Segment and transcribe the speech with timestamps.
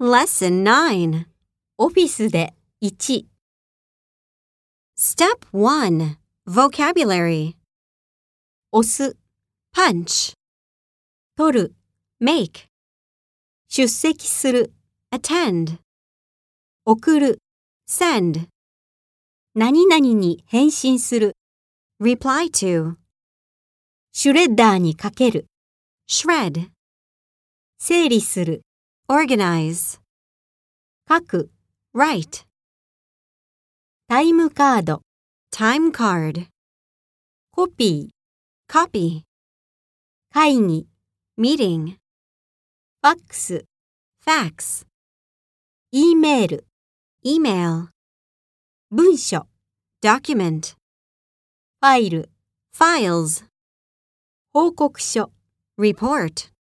[0.00, 1.26] Lesson 9.
[1.76, 3.26] オフィスで1、
[4.96, 6.14] Step 1.
[6.46, 7.56] Vocabulary.
[8.70, 9.16] 押す、
[9.74, 10.34] Punch.
[11.36, 11.74] 取る、
[12.22, 12.68] Make.
[13.68, 14.72] 出席する、
[15.12, 15.78] Attend.
[16.84, 17.38] 送る、
[17.90, 18.46] Send.
[19.56, 21.32] 何々に返信する、
[22.00, 22.94] Reply to.
[24.12, 25.46] シュレッダーにかける、
[26.08, 26.68] Shred.
[27.80, 28.62] 整理する、
[29.10, 29.98] Organize.
[31.08, 31.50] 書く、
[31.94, 32.44] Write.
[34.06, 35.00] タイムカード、
[35.50, 36.48] Time card.
[37.50, 39.22] コピー、Copy.
[40.30, 40.86] 会議、
[41.38, 41.92] Meeting.
[41.92, 43.64] ファックス、
[44.22, 44.86] Fax.
[45.90, 46.66] E メール、
[47.24, 47.88] Email.
[48.90, 49.46] 文書、
[50.02, 50.74] Document.
[50.74, 52.30] ファイル、
[52.76, 53.46] Files.
[54.52, 55.32] 報告書。
[55.78, 56.57] Report.